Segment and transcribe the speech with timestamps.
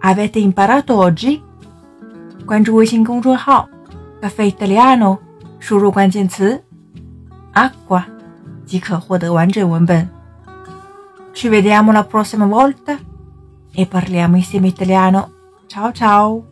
[0.00, 1.40] Avete imparato oggi？
[2.46, 3.68] 关注微信公众号
[4.20, 5.18] “Caffè Italiano”，
[5.58, 6.62] 输入关键词
[7.52, 8.04] “acqua”
[8.64, 10.08] 即可获得完整文本。
[11.34, 12.96] Ci vediamo la prossima volta
[13.74, 15.30] e parliamo insieme italiano.
[15.66, 16.51] Ciao ciao!